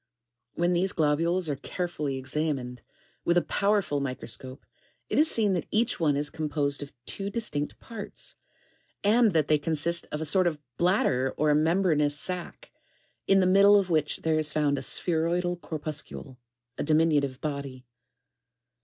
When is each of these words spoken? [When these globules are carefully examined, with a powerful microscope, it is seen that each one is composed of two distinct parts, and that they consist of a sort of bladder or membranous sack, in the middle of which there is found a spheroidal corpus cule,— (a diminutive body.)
[When 0.55 0.73
these 0.73 0.93
globules 0.93 1.47
are 1.47 1.55
carefully 1.57 2.17
examined, 2.17 2.81
with 3.23 3.37
a 3.37 3.43
powerful 3.43 3.99
microscope, 3.99 4.65
it 5.09 5.19
is 5.19 5.29
seen 5.29 5.53
that 5.53 5.67
each 5.69 5.99
one 5.99 6.17
is 6.17 6.31
composed 6.31 6.81
of 6.81 6.91
two 7.05 7.29
distinct 7.29 7.77
parts, 7.79 8.33
and 9.03 9.33
that 9.33 9.47
they 9.47 9.59
consist 9.59 10.07
of 10.11 10.19
a 10.19 10.25
sort 10.25 10.47
of 10.47 10.57
bladder 10.77 11.35
or 11.37 11.53
membranous 11.53 12.17
sack, 12.19 12.71
in 13.27 13.41
the 13.41 13.45
middle 13.45 13.77
of 13.79 13.91
which 13.91 14.21
there 14.23 14.39
is 14.39 14.51
found 14.53 14.79
a 14.79 14.81
spheroidal 14.81 15.55
corpus 15.57 16.01
cule,— 16.01 16.37
(a 16.79 16.83
diminutive 16.83 17.39
body.) 17.39 17.85